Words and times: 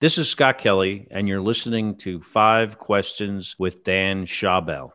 This 0.00 0.16
is 0.16 0.30
Scott 0.30 0.56
Kelly, 0.56 1.06
and 1.10 1.28
you're 1.28 1.42
listening 1.42 1.94
to 1.96 2.22
Five 2.22 2.78
Questions 2.78 3.56
with 3.58 3.84
Dan 3.84 4.24
Schawbel. 4.24 4.92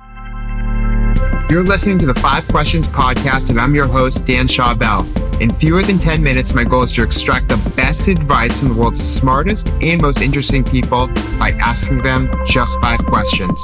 You're 1.47 1.63
listening 1.63 1.99
to 1.99 2.07
the 2.07 2.15
Five 2.15 2.47
Questions 2.47 2.87
podcast, 2.87 3.51
and 3.51 3.61
I'm 3.61 3.75
your 3.75 3.85
host, 3.85 4.25
Dan 4.25 4.47
Schawbel. 4.47 5.05
In 5.39 5.53
fewer 5.53 5.83
than 5.83 5.99
10 5.99 6.23
minutes, 6.23 6.55
my 6.55 6.63
goal 6.63 6.81
is 6.81 6.91
to 6.93 7.03
extract 7.03 7.49
the 7.49 7.73
best 7.75 8.07
advice 8.07 8.59
from 8.59 8.69
the 8.69 8.73
world's 8.73 8.99
smartest 8.99 9.69
and 9.79 10.01
most 10.01 10.21
interesting 10.21 10.63
people 10.63 11.05
by 11.37 11.51
asking 11.61 11.99
them 11.99 12.31
just 12.47 12.81
five 12.81 13.05
questions. 13.05 13.63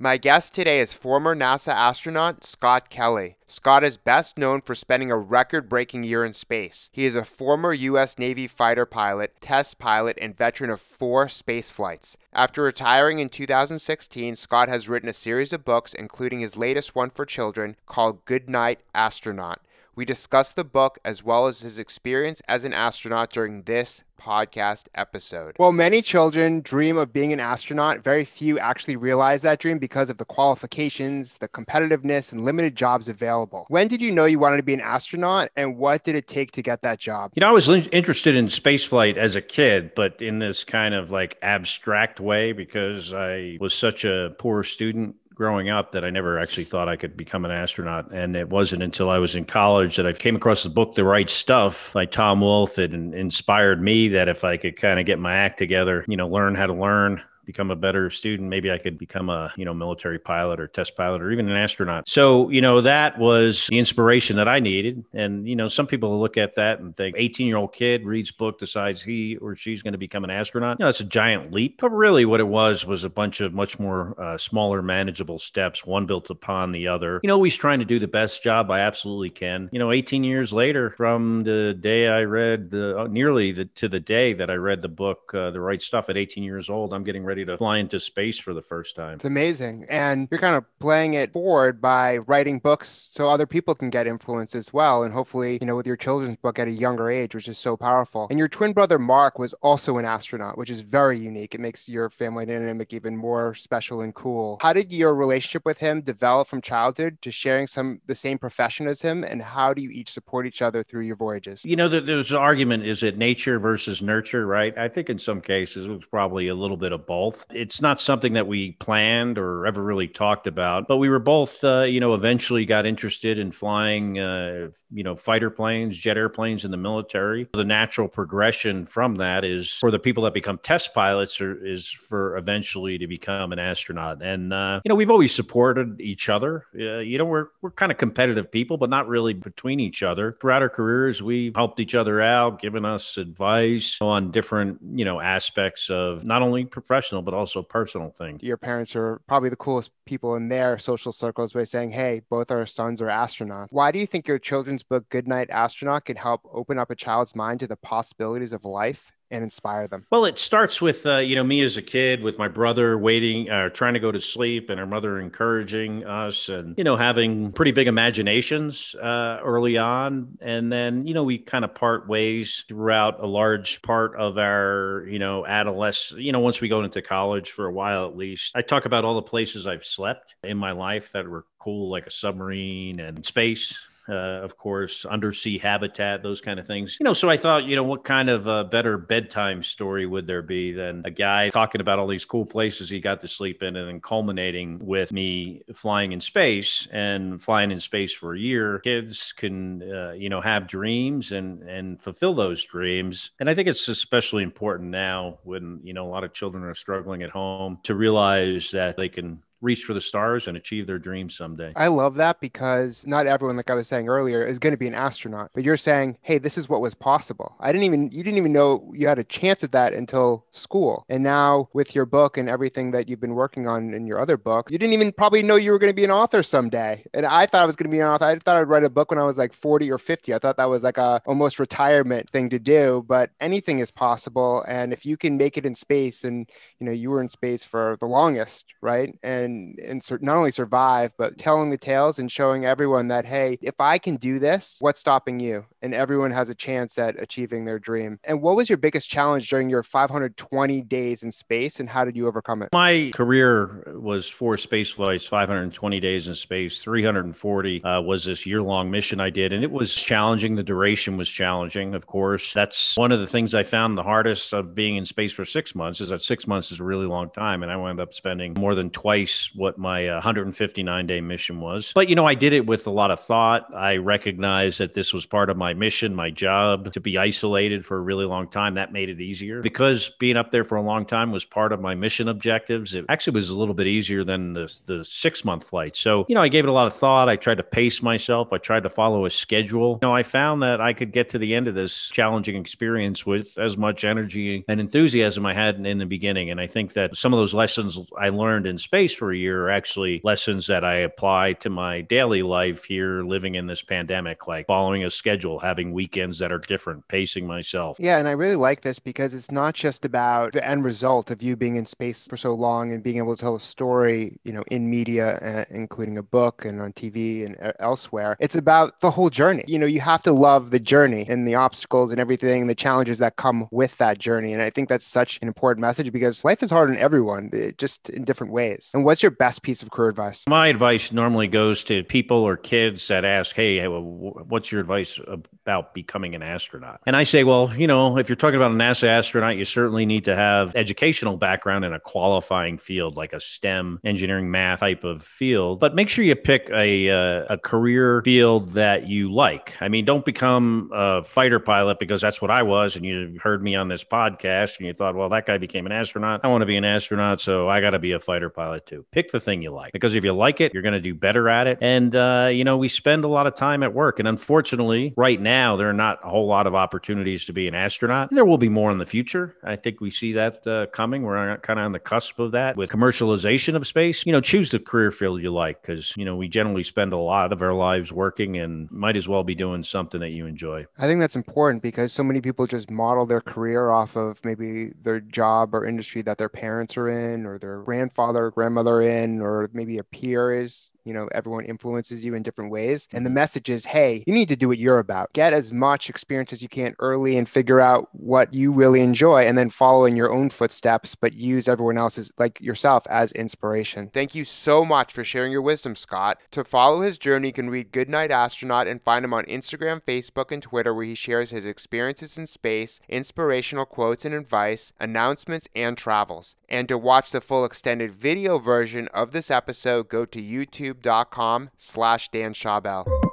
My 0.00 0.16
guest 0.16 0.54
today 0.54 0.78
is 0.78 0.92
former 0.92 1.34
NASA 1.34 1.72
astronaut 1.72 2.44
Scott 2.44 2.88
Kelly. 2.88 3.36
Scott 3.48 3.82
is 3.82 3.96
best 3.96 4.38
known 4.38 4.60
for 4.60 4.76
spending 4.76 5.10
a 5.10 5.16
record 5.16 5.68
breaking 5.68 6.04
year 6.04 6.24
in 6.24 6.34
space. 6.34 6.88
He 6.92 7.04
is 7.04 7.16
a 7.16 7.24
former 7.24 7.72
U.S. 7.72 8.16
Navy 8.16 8.46
fighter 8.46 8.86
pilot, 8.86 9.34
test 9.40 9.80
pilot, 9.80 10.16
and 10.22 10.38
veteran 10.38 10.70
of 10.70 10.80
four 10.80 11.28
space 11.28 11.72
flights. 11.72 12.16
After 12.32 12.62
retiring 12.62 13.18
in 13.18 13.28
2016, 13.28 14.36
Scott 14.36 14.68
has 14.68 14.88
written 14.88 15.08
a 15.08 15.12
series 15.12 15.52
of 15.52 15.64
books, 15.64 15.94
including 15.94 16.38
his 16.38 16.56
latest 16.56 16.94
one 16.94 17.10
for 17.10 17.26
children 17.26 17.74
called 17.86 18.24
Goodnight 18.24 18.78
Astronaut. 18.94 19.60
We 19.98 20.04
discuss 20.04 20.52
the 20.52 20.62
book 20.62 21.00
as 21.04 21.24
well 21.24 21.48
as 21.48 21.62
his 21.62 21.76
experience 21.76 22.40
as 22.46 22.62
an 22.62 22.72
astronaut 22.72 23.30
during 23.30 23.62
this 23.62 24.04
podcast 24.16 24.86
episode. 24.94 25.56
Well, 25.58 25.72
many 25.72 26.02
children 26.02 26.60
dream 26.60 26.96
of 26.96 27.12
being 27.12 27.32
an 27.32 27.40
astronaut. 27.40 28.04
Very 28.04 28.24
few 28.24 28.60
actually 28.60 28.94
realize 28.94 29.42
that 29.42 29.58
dream 29.58 29.80
because 29.80 30.08
of 30.08 30.18
the 30.18 30.24
qualifications, 30.24 31.38
the 31.38 31.48
competitiveness, 31.48 32.30
and 32.30 32.44
limited 32.44 32.76
jobs 32.76 33.08
available. 33.08 33.66
When 33.70 33.88
did 33.88 34.00
you 34.00 34.12
know 34.12 34.24
you 34.24 34.38
wanted 34.38 34.58
to 34.58 34.62
be 34.62 34.74
an 34.74 34.80
astronaut, 34.80 35.50
and 35.56 35.76
what 35.76 36.04
did 36.04 36.14
it 36.14 36.28
take 36.28 36.52
to 36.52 36.62
get 36.62 36.82
that 36.82 37.00
job? 37.00 37.32
You 37.34 37.40
know, 37.40 37.48
I 37.48 37.52
was 37.52 37.68
interested 37.68 38.36
in 38.36 38.46
spaceflight 38.46 39.16
as 39.16 39.34
a 39.34 39.42
kid, 39.42 39.96
but 39.96 40.22
in 40.22 40.38
this 40.38 40.62
kind 40.62 40.94
of 40.94 41.10
like 41.10 41.36
abstract 41.42 42.20
way 42.20 42.52
because 42.52 43.12
I 43.12 43.58
was 43.60 43.74
such 43.74 44.04
a 44.04 44.32
poor 44.38 44.62
student 44.62 45.16
growing 45.38 45.70
up 45.70 45.92
that 45.92 46.04
I 46.04 46.10
never 46.10 46.38
actually 46.40 46.64
thought 46.64 46.88
I 46.88 46.96
could 46.96 47.16
become 47.16 47.44
an 47.44 47.52
astronaut. 47.52 48.10
And 48.12 48.34
it 48.34 48.50
wasn't 48.50 48.82
until 48.82 49.08
I 49.08 49.18
was 49.18 49.36
in 49.36 49.44
college 49.44 49.94
that 49.94 50.06
I 50.06 50.12
came 50.12 50.34
across 50.34 50.64
the 50.64 50.68
book, 50.68 50.96
The 50.96 51.04
Right 51.04 51.30
Stuff 51.30 51.92
by 51.94 52.06
Tom 52.06 52.40
Wolfe. 52.40 52.76
It 52.80 52.92
inspired 52.92 53.80
me 53.80 54.08
that 54.08 54.28
if 54.28 54.42
I 54.42 54.56
could 54.56 54.76
kind 54.76 54.98
of 54.98 55.06
get 55.06 55.20
my 55.20 55.36
act 55.36 55.56
together, 55.56 56.04
you 56.08 56.16
know, 56.16 56.26
learn 56.26 56.56
how 56.56 56.66
to 56.66 56.74
learn, 56.74 57.22
become 57.48 57.70
a 57.70 57.76
better 57.76 58.10
student. 58.10 58.50
Maybe 58.50 58.70
I 58.70 58.76
could 58.76 58.98
become 58.98 59.30
a, 59.30 59.50
you 59.56 59.64
know, 59.64 59.72
military 59.72 60.18
pilot 60.18 60.60
or 60.60 60.68
test 60.68 60.94
pilot 60.96 61.22
or 61.22 61.32
even 61.32 61.48
an 61.48 61.56
astronaut. 61.56 62.06
So, 62.06 62.50
you 62.50 62.60
know, 62.60 62.82
that 62.82 63.18
was 63.18 63.66
the 63.68 63.78
inspiration 63.78 64.36
that 64.36 64.46
I 64.46 64.60
needed. 64.60 65.02
And, 65.14 65.48
you 65.48 65.56
know, 65.56 65.66
some 65.66 65.86
people 65.86 66.20
look 66.20 66.36
at 66.36 66.56
that 66.56 66.80
and 66.80 66.94
think 66.94 67.16
18 67.18 67.46
year 67.46 67.56
old 67.56 67.72
kid 67.72 68.04
reads 68.04 68.30
book, 68.30 68.58
decides 68.58 69.00
he 69.00 69.38
or 69.38 69.56
she's 69.56 69.82
going 69.82 69.92
to 69.92 69.98
become 69.98 70.24
an 70.24 70.30
astronaut. 70.30 70.78
You 70.78 70.84
know, 70.84 70.90
it's 70.90 71.00
a 71.00 71.04
giant 71.04 71.50
leap. 71.50 71.80
But 71.80 71.88
really 71.88 72.26
what 72.26 72.38
it 72.38 72.46
was 72.46 72.84
was 72.84 73.04
a 73.04 73.08
bunch 73.08 73.40
of 73.40 73.54
much 73.54 73.78
more 73.78 74.14
uh, 74.20 74.36
smaller, 74.36 74.82
manageable 74.82 75.38
steps, 75.38 75.86
one 75.86 76.04
built 76.04 76.28
upon 76.28 76.72
the 76.72 76.86
other. 76.86 77.18
You 77.22 77.28
know, 77.28 77.34
always 77.34 77.56
trying 77.56 77.78
to 77.78 77.86
do 77.86 77.98
the 77.98 78.08
best 78.08 78.42
job 78.42 78.70
I 78.70 78.80
absolutely 78.80 79.30
can. 79.30 79.70
You 79.72 79.78
know, 79.78 79.90
18 79.90 80.22
years 80.22 80.52
later 80.52 80.90
from 80.90 81.44
the 81.44 81.72
day 81.72 82.08
I 82.08 82.24
read 82.24 82.70
the, 82.70 82.98
uh, 82.98 83.06
nearly 83.06 83.52
the, 83.52 83.64
to 83.64 83.88
the 83.88 84.00
day 84.00 84.34
that 84.34 84.50
I 84.50 84.54
read 84.54 84.82
the 84.82 84.88
book, 84.88 85.32
uh, 85.32 85.50
The 85.50 85.60
Right 85.60 85.80
Stuff 85.80 86.10
at 86.10 86.18
18 86.18 86.44
years 86.44 86.68
old, 86.68 86.92
I'm 86.92 87.04
getting 87.04 87.24
ready 87.24 87.37
ready 87.38 87.52
to 87.52 87.56
fly 87.56 87.78
into 87.78 88.00
space 88.00 88.38
for 88.38 88.52
the 88.52 88.62
first 88.62 88.96
time. 88.96 89.14
It's 89.14 89.24
amazing. 89.24 89.86
And 89.88 90.28
you're 90.30 90.40
kind 90.40 90.56
of 90.56 90.64
playing 90.80 91.14
it 91.14 91.32
forward 91.32 91.80
by 91.80 92.18
writing 92.18 92.58
books 92.58 93.08
so 93.12 93.28
other 93.28 93.46
people 93.46 93.74
can 93.74 93.90
get 93.90 94.06
influence 94.06 94.54
as 94.54 94.72
well. 94.72 95.02
And 95.04 95.12
hopefully, 95.12 95.58
you 95.60 95.66
know, 95.66 95.76
with 95.76 95.86
your 95.86 95.96
children's 95.96 96.36
book 96.36 96.58
at 96.58 96.68
a 96.68 96.72
younger 96.72 97.10
age, 97.10 97.34
which 97.34 97.48
is 97.48 97.58
so 97.58 97.76
powerful. 97.76 98.26
And 98.30 98.38
your 98.38 98.48
twin 98.48 98.72
brother, 98.72 98.98
Mark, 98.98 99.38
was 99.38 99.54
also 99.54 99.98
an 99.98 100.04
astronaut, 100.04 100.58
which 100.58 100.70
is 100.70 100.80
very 100.80 101.18
unique. 101.18 101.54
It 101.54 101.60
makes 101.60 101.88
your 101.88 102.10
family 102.10 102.46
dynamic 102.46 102.92
even 102.92 103.16
more 103.16 103.54
special 103.54 104.00
and 104.00 104.14
cool. 104.14 104.58
How 104.60 104.72
did 104.72 104.92
your 104.92 105.14
relationship 105.14 105.64
with 105.64 105.78
him 105.78 106.00
develop 106.00 106.48
from 106.48 106.60
childhood 106.60 107.18
to 107.22 107.30
sharing 107.30 107.66
some 107.66 108.00
the 108.06 108.14
same 108.14 108.38
profession 108.38 108.88
as 108.88 109.02
him? 109.02 109.22
And 109.22 109.42
how 109.42 109.72
do 109.74 109.82
you 109.82 109.90
each 109.90 110.10
support 110.10 110.46
each 110.46 110.62
other 110.62 110.82
through 110.82 111.02
your 111.02 111.16
voyages? 111.16 111.64
You 111.64 111.76
know, 111.76 111.88
there's 111.88 112.32
an 112.32 112.38
argument 112.38 112.84
is 112.84 113.02
it 113.02 113.16
nature 113.16 113.58
versus 113.58 114.02
nurture, 114.02 114.46
right? 114.46 114.76
I 114.76 114.88
think 114.88 115.08
in 115.10 115.18
some 115.18 115.40
cases 115.40 115.86
it 115.86 115.90
was 115.90 116.04
probably 116.10 116.48
a 116.48 116.54
little 116.54 116.76
bit 116.76 116.92
of 116.92 117.06
both 117.06 117.27
both. 117.30 117.46
It's 117.50 117.80
not 117.80 118.00
something 118.00 118.34
that 118.34 118.46
we 118.46 118.72
planned 118.72 119.38
or 119.38 119.66
ever 119.66 119.82
really 119.82 120.08
talked 120.08 120.46
about, 120.46 120.88
but 120.88 120.96
we 120.96 121.08
were 121.08 121.18
both, 121.18 121.62
uh, 121.64 121.82
you 121.82 122.00
know, 122.00 122.14
eventually 122.14 122.64
got 122.64 122.86
interested 122.86 123.38
in 123.38 123.52
flying, 123.52 124.18
uh, 124.18 124.68
you 124.90 125.02
know, 125.02 125.14
fighter 125.14 125.50
planes, 125.50 125.96
jet 125.96 126.16
airplanes 126.16 126.64
in 126.64 126.70
the 126.70 126.76
military. 126.76 127.48
The 127.52 127.64
natural 127.64 128.08
progression 128.08 128.86
from 128.86 129.16
that 129.16 129.44
is 129.44 129.70
for 129.70 129.90
the 129.90 129.98
people 129.98 130.24
that 130.24 130.34
become 130.34 130.58
test 130.58 130.94
pilots 130.94 131.40
or 131.40 131.64
is 131.64 131.90
for 131.90 132.36
eventually 132.36 132.98
to 132.98 133.06
become 133.06 133.52
an 133.52 133.58
astronaut. 133.58 134.22
And, 134.22 134.52
uh, 134.52 134.80
you 134.84 134.88
know, 134.88 134.94
we've 134.94 135.10
always 135.10 135.34
supported 135.34 136.00
each 136.00 136.28
other. 136.28 136.64
Uh, 136.74 136.98
you 136.98 137.18
know, 137.18 137.26
we're, 137.26 137.48
we're 137.60 137.70
kind 137.70 137.92
of 137.92 137.98
competitive 137.98 138.50
people, 138.50 138.78
but 138.78 138.90
not 138.90 139.08
really 139.08 139.34
between 139.34 139.80
each 139.80 140.02
other. 140.02 140.36
Throughout 140.40 140.62
our 140.62 140.70
careers, 140.70 141.22
we 141.22 141.52
helped 141.54 141.80
each 141.80 141.94
other 141.94 142.20
out, 142.20 142.60
given 142.60 142.84
us 142.84 143.16
advice 143.16 143.98
on 144.00 144.30
different, 144.30 144.78
you 144.92 145.04
know, 145.04 145.20
aspects 145.20 145.90
of 145.90 146.24
not 146.24 146.42
only 146.42 146.64
professional 146.64 147.17
but 147.22 147.34
also 147.34 147.62
personal 147.62 148.10
thing. 148.10 148.38
Your 148.42 148.56
parents 148.56 148.94
are 148.96 149.20
probably 149.26 149.48
the 149.48 149.56
coolest 149.56 149.90
people 150.06 150.34
in 150.36 150.48
their 150.48 150.78
social 150.78 151.12
circles 151.12 151.52
by 151.52 151.64
saying, 151.64 151.90
Hey, 151.90 152.22
both 152.30 152.50
our 152.50 152.66
sons 152.66 153.00
are 153.00 153.06
astronauts. 153.06 153.68
Why 153.70 153.92
do 153.92 153.98
you 153.98 154.06
think 154.06 154.28
your 154.28 154.38
children's 154.38 154.82
book, 154.82 155.08
Goodnight 155.08 155.50
Astronaut, 155.50 156.04
can 156.04 156.16
help 156.16 156.42
open 156.52 156.78
up 156.78 156.90
a 156.90 156.94
child's 156.94 157.34
mind 157.34 157.60
to 157.60 157.66
the 157.66 157.76
possibilities 157.76 158.52
of 158.52 158.64
life 158.64 159.12
and 159.30 159.44
inspire 159.44 159.88
them? 159.88 160.06
Well, 160.10 160.24
it 160.24 160.38
starts 160.38 160.80
with 160.80 161.06
uh, 161.06 161.18
you 161.18 161.36
know 161.36 161.44
me 161.44 161.60
as 161.62 161.76
a 161.76 161.82
kid 161.82 162.22
with 162.22 162.38
my 162.38 162.48
brother 162.48 162.96
waiting, 162.98 163.50
uh, 163.50 163.68
trying 163.70 163.94
to 163.94 164.00
go 164.00 164.12
to 164.12 164.20
sleep, 164.20 164.70
and 164.70 164.80
our 164.80 164.86
mother 164.86 165.20
encouraging 165.20 166.04
us, 166.04 166.48
and 166.48 166.76
you 166.78 166.84
know 166.84 166.96
having 166.96 167.52
pretty 167.52 167.72
big 167.72 167.88
imaginations 167.88 168.94
uh, 168.94 169.38
early 169.42 169.78
on, 169.78 170.38
and 170.40 170.72
then 170.72 171.06
you 171.06 171.14
know 171.14 171.24
we 171.24 171.38
kind 171.38 171.64
of 171.64 171.74
part 171.74 172.08
ways 172.08 172.64
throughout 172.68 173.20
a 173.20 173.26
large 173.26 173.82
part 173.82 174.16
of 174.16 174.38
our 174.38 175.04
you 175.08 175.18
know 175.18 175.46
adolescence. 175.46 176.20
You 176.20 176.32
know 176.32 176.40
once 176.40 176.60
we 176.60 176.68
go 176.68 176.82
into 176.82 177.02
college 177.02 177.50
for 177.50 177.66
a 177.66 177.72
while 177.72 178.06
at 178.06 178.16
least, 178.16 178.52
I 178.54 178.62
talk 178.62 178.84
about 178.84 179.04
all 179.04 179.14
the 179.14 179.22
places 179.22 179.66
I've 179.66 179.84
slept 179.84 180.36
in 180.42 180.56
my 180.56 180.72
life 180.72 181.12
that 181.12 181.28
were 181.28 181.44
cool, 181.58 181.90
like 181.90 182.06
a 182.06 182.10
submarine 182.10 183.00
and 183.00 183.24
space 183.24 183.78
uh, 184.08 184.40
of 184.42 184.56
course, 184.56 185.04
undersea 185.04 185.58
habitat, 185.58 186.22
those 186.22 186.40
kind 186.40 186.58
of 186.58 186.66
things. 186.66 186.96
You 187.00 187.04
know, 187.04 187.14
so 187.14 187.28
I 187.28 187.36
thought, 187.36 187.64
you 187.64 187.76
know, 187.76 187.84
what 187.84 188.04
kind 188.04 188.30
of 188.30 188.46
a 188.46 188.64
better 188.64 188.98
bedtime 188.98 189.62
story 189.62 190.06
would 190.06 190.26
there 190.26 190.42
be 190.42 190.72
than 190.72 191.02
a 191.04 191.10
guy 191.10 191.50
talking 191.50 191.80
about 191.80 191.98
all 191.98 192.06
these 192.06 192.24
cool 192.24 192.46
places 192.46 192.90
he 192.90 193.00
got 193.00 193.20
to 193.20 193.28
sleep 193.28 193.62
in 193.62 193.76
and 193.76 193.88
then 193.88 194.00
culminating 194.00 194.78
with 194.84 195.12
me 195.12 195.62
flying 195.74 196.12
in 196.12 196.20
space 196.20 196.88
and 196.92 197.42
flying 197.42 197.70
in 197.70 197.80
space 197.80 198.12
for 198.12 198.34
a 198.34 198.38
year. 198.38 198.78
Kids 198.80 199.32
can, 199.32 199.82
uh, 199.82 200.12
you 200.12 200.28
know, 200.28 200.40
have 200.40 200.66
dreams 200.66 201.32
and, 201.32 201.62
and 201.62 202.00
fulfill 202.00 202.34
those 202.34 202.64
dreams. 202.64 203.30
And 203.40 203.50
I 203.50 203.54
think 203.54 203.68
it's 203.68 203.88
especially 203.88 204.42
important 204.42 204.90
now 204.90 205.38
when, 205.42 205.80
you 205.82 205.92
know, 205.92 206.06
a 206.06 206.10
lot 206.10 206.24
of 206.24 206.32
children 206.32 206.64
are 206.64 206.74
struggling 206.74 207.22
at 207.22 207.30
home 207.30 207.78
to 207.84 207.94
realize 207.94 208.70
that 208.72 208.96
they 208.96 209.08
can 209.08 209.42
reach 209.60 209.84
for 209.84 209.94
the 209.94 210.00
stars 210.00 210.46
and 210.48 210.56
achieve 210.56 210.86
their 210.86 210.98
dreams 210.98 211.36
someday. 211.36 211.72
I 211.76 211.88
love 211.88 212.16
that 212.16 212.40
because 212.40 213.06
not 213.06 213.26
everyone, 213.26 213.56
like 213.56 213.70
I 213.70 213.74
was 213.74 213.88
saying 213.88 214.08
earlier, 214.08 214.44
is 214.44 214.58
going 214.58 214.72
to 214.72 214.78
be 214.78 214.86
an 214.86 214.94
astronaut. 214.94 215.50
But 215.54 215.64
you're 215.64 215.76
saying, 215.76 216.18
hey, 216.22 216.38
this 216.38 216.56
is 216.56 216.68
what 216.68 216.80
was 216.80 216.94
possible. 216.94 217.56
I 217.60 217.72
didn't 217.72 217.84
even, 217.84 218.10
you 218.10 218.22
didn't 218.22 218.38
even 218.38 218.52
know 218.52 218.92
you 218.94 219.08
had 219.08 219.18
a 219.18 219.24
chance 219.24 219.64
at 219.64 219.72
that 219.72 219.94
until 219.94 220.46
school. 220.50 221.04
And 221.08 221.22
now 221.22 221.68
with 221.72 221.94
your 221.94 222.06
book 222.06 222.36
and 222.36 222.48
everything 222.48 222.92
that 222.92 223.08
you've 223.08 223.20
been 223.20 223.34
working 223.34 223.66
on 223.66 223.94
in 223.94 224.06
your 224.06 224.20
other 224.20 224.36
book, 224.36 224.70
you 224.70 224.78
didn't 224.78 224.94
even 224.94 225.12
probably 225.12 225.42
know 225.42 225.56
you 225.56 225.72
were 225.72 225.78
going 225.78 225.90
to 225.90 225.94
be 225.94 226.04
an 226.04 226.10
author 226.10 226.42
someday. 226.42 227.04
And 227.14 227.26
I 227.26 227.46
thought 227.46 227.62
I 227.62 227.66
was 227.66 227.76
going 227.76 227.90
to 227.90 227.94
be 227.94 228.00
an 228.00 228.06
author. 228.06 228.26
I 228.26 228.38
thought 228.38 228.56
I'd 228.56 228.68
write 228.68 228.84
a 228.84 228.90
book 228.90 229.10
when 229.10 229.18
I 229.18 229.24
was 229.24 229.38
like 229.38 229.52
40 229.52 229.90
or 229.90 229.98
50. 229.98 230.34
I 230.34 230.38
thought 230.38 230.56
that 230.58 230.68
was 230.68 230.84
like 230.84 230.98
a 230.98 231.20
almost 231.26 231.58
retirement 231.58 232.30
thing 232.30 232.50
to 232.50 232.58
do, 232.58 233.04
but 233.08 233.30
anything 233.40 233.80
is 233.80 233.90
possible. 233.90 234.64
And 234.68 234.92
if 234.92 235.04
you 235.04 235.16
can 235.16 235.36
make 235.36 235.56
it 235.56 235.66
in 235.66 235.74
space 235.74 236.24
and, 236.24 236.48
you 236.78 236.86
know, 236.86 236.92
you 236.92 237.10
were 237.10 237.20
in 237.20 237.28
space 237.28 237.64
for 237.64 237.96
the 238.00 238.06
longest, 238.06 238.66
right? 238.80 239.16
And 239.22 239.47
and 239.48 239.78
and 239.80 240.22
not 240.22 240.36
only 240.36 240.50
survive 240.50 241.12
but 241.18 241.38
telling 241.38 241.70
the 241.70 241.78
tales 241.78 242.18
and 242.18 242.30
showing 242.30 242.64
everyone 242.64 243.08
that 243.08 243.24
hey 243.24 243.58
if 243.62 243.80
i 243.80 243.98
can 243.98 244.16
do 244.16 244.38
this 244.38 244.76
what's 244.80 245.00
stopping 245.00 245.40
you? 245.40 245.64
And 245.82 245.94
everyone 245.94 246.30
has 246.32 246.48
a 246.48 246.54
chance 246.54 246.98
at 246.98 247.20
achieving 247.20 247.64
their 247.64 247.78
dream. 247.78 248.18
And 248.24 248.42
what 248.42 248.56
was 248.56 248.68
your 248.68 248.78
biggest 248.78 249.08
challenge 249.08 249.48
during 249.48 249.68
your 249.68 249.82
520 249.82 250.82
days 250.82 251.22
in 251.22 251.32
space 251.32 251.80
and 251.80 251.88
how 251.88 252.04
did 252.04 252.16
you 252.16 252.26
overcome 252.26 252.62
it? 252.62 252.68
My 252.72 253.10
career 253.14 253.84
was 253.94 254.28
four 254.28 254.56
space 254.56 254.90
flights 254.90 255.24
520 255.24 256.00
days 256.00 256.28
in 256.28 256.34
space 256.34 256.82
340 256.82 257.84
uh, 257.84 258.00
was 258.00 258.24
this 258.24 258.46
year-long 258.46 258.90
mission 258.90 259.20
i 259.20 259.30
did 259.30 259.52
and 259.52 259.62
it 259.62 259.70
was 259.70 259.94
challenging. 259.94 260.54
The 260.54 260.62
duration 260.62 261.16
was 261.16 261.30
challenging 261.30 261.94
of 261.94 262.06
course. 262.06 262.52
That's 262.52 262.96
one 262.96 263.12
of 263.12 263.20
the 263.20 263.26
things 263.26 263.54
i 263.54 263.62
found 263.62 263.96
the 263.96 264.02
hardest 264.02 264.52
of 264.52 264.74
being 264.74 264.96
in 264.96 265.04
space 265.04 265.32
for 265.32 265.44
six 265.44 265.74
months 265.74 266.00
is 266.00 266.08
that 266.08 266.22
six 266.22 266.46
months 266.46 266.72
is 266.72 266.80
a 266.80 266.84
really 266.84 267.06
long 267.06 267.30
time 267.30 267.62
and 267.62 267.70
i 267.70 267.76
wound 267.76 268.00
up 268.00 268.14
spending 268.14 268.54
more 268.58 268.74
than 268.74 268.90
twice 268.90 269.37
what 269.54 269.78
my 269.78 270.08
uh, 270.08 270.14
159 270.14 271.06
day 271.06 271.20
mission 271.20 271.60
was. 271.60 271.92
But, 271.94 272.08
you 272.08 272.14
know, 272.14 272.26
I 272.26 272.34
did 272.34 272.52
it 272.52 272.66
with 272.66 272.86
a 272.86 272.90
lot 272.90 273.10
of 273.10 273.20
thought. 273.20 273.72
I 273.74 273.96
recognized 273.96 274.78
that 274.78 274.94
this 274.94 275.12
was 275.12 275.26
part 275.26 275.50
of 275.50 275.56
my 275.56 275.74
mission, 275.74 276.14
my 276.14 276.30
job 276.30 276.92
to 276.92 277.00
be 277.00 277.18
isolated 277.18 277.84
for 277.84 277.96
a 277.96 278.00
really 278.00 278.24
long 278.24 278.48
time. 278.48 278.74
That 278.74 278.92
made 278.92 279.08
it 279.08 279.20
easier 279.20 279.62
because 279.62 280.10
being 280.18 280.36
up 280.36 280.50
there 280.50 280.64
for 280.64 280.76
a 280.76 280.82
long 280.82 281.06
time 281.06 281.32
was 281.32 281.44
part 281.44 281.72
of 281.72 281.80
my 281.80 281.94
mission 281.94 282.28
objectives. 282.28 282.94
It 282.94 283.04
actually 283.08 283.34
was 283.34 283.50
a 283.50 283.58
little 283.58 283.74
bit 283.74 283.86
easier 283.86 284.24
than 284.24 284.52
the, 284.52 284.72
the 284.86 285.04
six 285.04 285.44
month 285.44 285.64
flight. 285.64 285.96
So, 285.96 286.26
you 286.28 286.34
know, 286.34 286.42
I 286.42 286.48
gave 286.48 286.64
it 286.64 286.68
a 286.68 286.72
lot 286.72 286.86
of 286.86 286.94
thought. 286.94 287.28
I 287.28 287.36
tried 287.36 287.56
to 287.56 287.62
pace 287.62 288.02
myself, 288.02 288.52
I 288.52 288.58
tried 288.58 288.82
to 288.84 288.90
follow 288.90 289.24
a 289.24 289.30
schedule. 289.30 289.98
You 290.02 290.08
know, 290.08 290.14
I 290.14 290.22
found 290.22 290.62
that 290.62 290.80
I 290.80 290.92
could 290.92 291.12
get 291.12 291.30
to 291.30 291.38
the 291.38 291.54
end 291.54 291.68
of 291.68 291.74
this 291.74 292.08
challenging 292.08 292.56
experience 292.56 293.24
with 293.24 293.58
as 293.58 293.76
much 293.76 294.04
energy 294.04 294.64
and 294.68 294.80
enthusiasm 294.80 295.46
I 295.46 295.54
had 295.54 295.76
in 295.86 295.98
the 295.98 296.06
beginning. 296.06 296.50
And 296.50 296.60
I 296.60 296.66
think 296.66 296.94
that 296.94 297.16
some 297.16 297.32
of 297.32 297.38
those 297.38 297.54
lessons 297.54 297.98
I 298.18 298.28
learned 298.30 298.66
in 298.66 298.78
space 298.78 299.14
for 299.14 299.27
year 299.32 299.66
are 299.66 299.70
actually 299.70 300.20
lessons 300.24 300.66
that 300.66 300.84
I 300.84 300.96
apply 300.96 301.54
to 301.54 301.70
my 301.70 302.00
daily 302.00 302.42
life 302.42 302.84
here 302.84 303.22
living 303.22 303.54
in 303.54 303.66
this 303.66 303.82
pandemic, 303.82 304.46
like 304.46 304.66
following 304.66 305.04
a 305.04 305.10
schedule, 305.10 305.58
having 305.58 305.92
weekends 305.92 306.38
that 306.38 306.52
are 306.52 306.58
different, 306.58 307.06
pacing 307.08 307.46
myself. 307.46 307.96
Yeah. 308.00 308.18
And 308.18 308.28
I 308.28 308.32
really 308.32 308.56
like 308.56 308.82
this 308.82 308.98
because 308.98 309.34
it's 309.34 309.50
not 309.50 309.74
just 309.74 310.04
about 310.04 310.52
the 310.52 310.66
end 310.66 310.84
result 310.84 311.30
of 311.30 311.42
you 311.42 311.56
being 311.56 311.76
in 311.76 311.86
space 311.86 312.26
for 312.26 312.36
so 312.36 312.54
long 312.54 312.92
and 312.92 313.02
being 313.02 313.18
able 313.18 313.34
to 313.34 313.40
tell 313.40 313.56
a 313.56 313.60
story, 313.60 314.38
you 314.44 314.52
know, 314.52 314.64
in 314.68 314.88
media, 314.88 315.36
uh, 315.38 315.64
including 315.74 316.18
a 316.18 316.22
book 316.22 316.64
and 316.64 316.80
on 316.80 316.92
TV 316.92 317.44
and 317.44 317.56
uh, 317.60 317.72
elsewhere. 317.78 318.36
It's 318.40 318.56
about 318.56 319.00
the 319.00 319.10
whole 319.10 319.30
journey. 319.30 319.64
You 319.66 319.78
know, 319.78 319.86
you 319.86 320.00
have 320.00 320.22
to 320.22 320.32
love 320.32 320.70
the 320.70 320.80
journey 320.80 321.26
and 321.28 321.46
the 321.46 321.54
obstacles 321.54 322.10
and 322.10 322.20
everything, 322.20 322.66
the 322.66 322.74
challenges 322.74 323.18
that 323.18 323.36
come 323.36 323.68
with 323.70 323.96
that 323.98 324.18
journey. 324.18 324.52
And 324.52 324.62
I 324.62 324.70
think 324.70 324.88
that's 324.88 325.06
such 325.06 325.38
an 325.42 325.48
important 325.48 325.80
message 325.82 326.12
because 326.12 326.44
life 326.44 326.62
is 326.62 326.70
hard 326.70 326.90
on 326.90 326.96
everyone, 326.96 327.50
just 327.78 328.10
in 328.10 328.24
different 328.24 328.52
ways. 328.52 328.90
And 328.94 329.04
what's 329.04 329.17
your 329.22 329.30
best 329.30 329.62
piece 329.62 329.82
of 329.82 329.90
career 329.90 330.08
advice? 330.08 330.44
My 330.48 330.66
advice 330.68 331.12
normally 331.12 331.46
goes 331.46 331.84
to 331.84 332.02
people 332.04 332.38
or 332.38 332.56
kids 332.56 333.06
that 333.08 333.24
ask, 333.24 333.54
Hey, 333.54 333.86
what's 333.86 334.72
your 334.72 334.80
advice 334.80 335.20
about 335.26 335.94
becoming 335.94 336.34
an 336.34 336.42
astronaut? 336.42 337.00
And 337.06 337.14
I 337.14 337.22
say, 337.22 337.44
Well, 337.44 337.72
you 337.76 337.86
know, 337.86 338.18
if 338.18 338.28
you're 338.28 338.36
talking 338.36 338.56
about 338.56 338.72
a 338.72 338.74
NASA 338.74 339.06
astronaut, 339.06 339.56
you 339.56 339.64
certainly 339.64 340.06
need 340.06 340.24
to 340.24 340.34
have 340.34 340.74
educational 340.74 341.36
background 341.36 341.84
in 341.84 341.92
a 341.92 342.00
qualifying 342.00 342.78
field 342.78 343.16
like 343.16 343.32
a 343.32 343.40
STEM, 343.40 344.00
engineering, 344.04 344.50
math 344.50 344.80
type 344.88 345.04
of 345.04 345.22
field. 345.22 345.80
But 345.80 345.94
make 345.94 346.08
sure 346.08 346.24
you 346.24 346.34
pick 346.34 346.70
a, 346.70 347.10
uh, 347.10 347.44
a 347.50 347.58
career 347.58 348.22
field 348.24 348.72
that 348.72 349.06
you 349.06 349.32
like. 349.32 349.76
I 349.80 349.88
mean, 349.88 350.04
don't 350.04 350.24
become 350.24 350.90
a 350.92 351.22
fighter 351.24 351.60
pilot 351.60 351.98
because 351.98 352.20
that's 352.20 352.40
what 352.40 352.50
I 352.50 352.62
was. 352.62 352.96
And 352.96 353.04
you 353.04 353.38
heard 353.42 353.62
me 353.62 353.74
on 353.74 353.88
this 353.88 354.04
podcast 354.04 354.78
and 354.78 354.86
you 354.86 354.94
thought, 354.94 355.14
well, 355.14 355.28
that 355.28 355.46
guy 355.46 355.58
became 355.58 355.86
an 355.86 355.92
astronaut. 355.92 356.40
I 356.44 356.48
want 356.48 356.62
to 356.62 356.66
be 356.66 356.76
an 356.76 356.84
astronaut. 356.84 357.40
So 357.40 357.68
I 357.68 357.80
got 357.80 357.90
to 357.90 357.98
be 357.98 358.12
a 358.12 358.20
fighter 358.20 358.50
pilot 358.50 358.86
too. 358.86 359.04
Pick 359.10 359.32
the 359.32 359.40
thing 359.40 359.62
you 359.62 359.70
like 359.70 359.92
because 359.92 360.14
if 360.14 360.22
you 360.22 360.34
like 360.34 360.60
it, 360.60 360.74
you're 360.74 360.82
going 360.82 360.92
to 360.92 361.00
do 361.00 361.14
better 361.14 361.48
at 361.48 361.66
it. 361.66 361.78
And, 361.80 362.14
uh, 362.14 362.50
you 362.52 362.62
know, 362.62 362.76
we 362.76 362.88
spend 362.88 363.24
a 363.24 363.28
lot 363.28 363.46
of 363.46 363.54
time 363.54 363.82
at 363.82 363.94
work. 363.94 364.18
And 364.18 364.28
unfortunately, 364.28 365.14
right 365.16 365.40
now, 365.40 365.76
there 365.76 365.88
are 365.88 365.94
not 365.94 366.18
a 366.22 366.28
whole 366.28 366.46
lot 366.46 366.66
of 366.66 366.74
opportunities 366.74 367.46
to 367.46 367.54
be 367.54 367.66
an 367.68 367.74
astronaut. 367.74 368.28
There 368.30 368.44
will 368.44 368.58
be 368.58 368.68
more 368.68 368.90
in 368.90 368.98
the 368.98 369.06
future. 369.06 369.56
I 369.64 369.76
think 369.76 370.02
we 370.02 370.10
see 370.10 370.32
that 370.34 370.66
uh, 370.66 370.86
coming. 370.86 371.22
We're 371.22 371.56
kind 371.58 371.78
of 371.78 371.86
on 371.86 371.92
the 371.92 371.98
cusp 371.98 372.38
of 372.38 372.52
that 372.52 372.76
with 372.76 372.90
commercialization 372.90 373.74
of 373.76 373.86
space. 373.86 374.26
You 374.26 374.32
know, 374.32 374.42
choose 374.42 374.72
the 374.72 374.78
career 374.78 375.10
field 375.10 375.40
you 375.40 375.52
like 375.52 375.80
because, 375.80 376.14
you 376.16 376.26
know, 376.26 376.36
we 376.36 376.48
generally 376.48 376.82
spend 376.82 377.14
a 377.14 377.18
lot 377.18 377.52
of 377.52 377.62
our 377.62 377.72
lives 377.72 378.12
working 378.12 378.58
and 378.58 378.90
might 378.90 379.16
as 379.16 379.26
well 379.26 379.42
be 379.42 379.54
doing 379.54 379.82
something 379.84 380.20
that 380.20 380.30
you 380.30 380.44
enjoy. 380.44 380.86
I 380.98 381.06
think 381.06 381.20
that's 381.20 381.36
important 381.36 381.82
because 381.82 382.12
so 382.12 382.22
many 382.22 382.42
people 382.42 382.66
just 382.66 382.90
model 382.90 383.24
their 383.24 383.40
career 383.40 383.90
off 383.90 384.16
of 384.16 384.44
maybe 384.44 384.92
their 385.02 385.20
job 385.20 385.74
or 385.74 385.86
industry 385.86 386.20
that 386.22 386.36
their 386.36 386.50
parents 386.50 386.96
are 386.98 387.08
in 387.08 387.46
or 387.46 387.58
their 387.58 387.80
grandfather 387.82 388.44
or 388.46 388.50
grandmother 388.50 388.97
in 389.02 389.40
or 389.40 389.68
maybe 389.72 389.98
a 389.98 390.04
peer 390.04 390.60
is 390.60 390.90
you 391.04 391.14
know 391.14 391.28
everyone 391.32 391.64
influences 391.64 392.24
you 392.24 392.34
in 392.34 392.42
different 392.42 392.70
ways. 392.70 393.08
And 393.12 393.24
the 393.24 393.28
mm-hmm. 393.28 393.34
message 393.34 393.70
is 393.70 393.84
hey 393.84 394.24
you 394.26 394.32
need 394.32 394.48
to 394.48 394.56
do 394.56 394.68
what 394.68 394.78
you're 394.78 394.98
about. 394.98 395.32
Get 395.32 395.52
as 395.52 395.72
much 395.72 396.08
experience 396.08 396.52
as 396.52 396.62
you 396.62 396.68
can 396.68 396.94
early 396.98 397.36
and 397.36 397.48
figure 397.48 397.80
out 397.80 398.08
what 398.12 398.52
you 398.52 398.72
really 398.72 399.00
enjoy 399.00 399.42
and 399.46 399.56
then 399.56 399.70
follow 399.70 400.04
in 400.04 400.16
your 400.16 400.32
own 400.32 400.50
footsteps 400.50 401.14
but 401.14 401.32
use 401.34 401.68
everyone 401.68 401.98
else's 401.98 402.32
like 402.38 402.60
yourself 402.60 403.06
as 403.08 403.32
inspiration. 403.32 404.10
Thank 404.12 404.34
you 404.34 404.44
so 404.44 404.84
much 404.84 405.12
for 405.12 405.24
sharing 405.24 405.52
your 405.52 405.62
wisdom 405.62 405.94
scott. 405.94 406.38
To 406.52 406.64
follow 406.64 407.02
his 407.02 407.18
journey 407.18 407.48
you 407.48 407.52
can 407.52 407.70
read 407.70 407.92
goodnight 407.92 408.30
astronaut 408.30 408.86
and 408.86 409.02
find 409.02 409.24
him 409.24 409.34
on 409.34 409.44
instagram 409.44 410.02
facebook 410.02 410.52
and 410.52 410.62
twitter 410.62 410.94
where 410.94 411.04
he 411.04 411.14
shares 411.14 411.50
his 411.50 411.66
experiences 411.66 412.36
in 412.36 412.46
space 412.46 413.00
inspirational 413.08 413.86
quotes 413.86 414.24
and 414.24 414.34
advice 414.34 414.92
announcements 414.98 415.68
and 415.74 415.96
travels. 415.96 416.56
And 416.68 416.88
to 416.88 416.98
watch 416.98 417.30
the 417.30 417.40
full 417.40 417.64
extended 417.64 418.12
video 418.12 418.58
version 418.58 419.08
of 419.08 419.30
this 419.30 419.50
episode 419.50 420.08
go 420.08 420.24
to 420.24 420.42
youtube 420.42 420.87
youtube.com 420.88 421.70
slash 421.76 422.28
Dan 422.30 422.52
Schawbel. 422.52 423.27